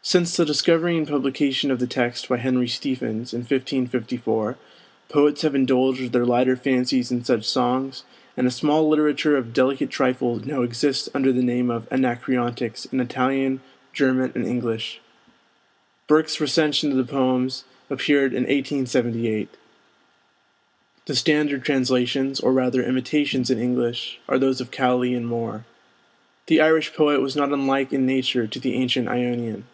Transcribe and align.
Since 0.00 0.38
the 0.38 0.46
discovery 0.46 0.96
and 0.96 1.06
publication 1.06 1.70
of 1.70 1.80
the 1.80 1.86
text 1.86 2.30
by 2.30 2.38
Henry 2.38 2.66
Stephens, 2.66 3.34
in 3.34 3.40
1554, 3.40 4.56
poets 5.10 5.42
have 5.42 5.54
indulged 5.54 6.12
their 6.14 6.24
lighter 6.24 6.56
fancies 6.56 7.12
in 7.12 7.22
such 7.22 7.44
songs, 7.44 8.04
and 8.34 8.46
a 8.46 8.50
small 8.50 8.88
literature 8.88 9.36
of 9.36 9.52
delicate 9.52 9.90
trifles 9.90 10.46
now 10.46 10.62
exists 10.62 11.10
under 11.12 11.30
the 11.30 11.42
name 11.42 11.70
of 11.70 11.86
'Anacreontics' 11.90 12.90
in 12.90 13.00
Italian, 13.00 13.60
German, 13.92 14.32
and 14.34 14.46
English. 14.46 15.02
Bergk's 16.08 16.40
recension 16.40 16.90
of 16.90 16.96
the 16.96 17.04
poems 17.04 17.64
appeared 17.90 18.32
in 18.32 18.44
1878. 18.44 19.50
The 21.04 21.14
standard 21.16 21.66
translations, 21.66 22.40
or 22.40 22.54
rather 22.54 22.82
imitations 22.82 23.50
in 23.50 23.58
English, 23.58 24.20
are 24.26 24.38
those 24.38 24.62
of 24.62 24.70
Cowley 24.70 25.12
and 25.12 25.26
Moore. 25.28 25.66
The 26.46 26.62
Irish 26.62 26.94
poet 26.94 27.20
was 27.20 27.36
not 27.36 27.52
unlike 27.52 27.92
in 27.92 28.06
nature 28.06 28.46
to 28.46 28.58
the 28.58 28.72
ancient 28.72 29.06
Ionian. 29.06 29.64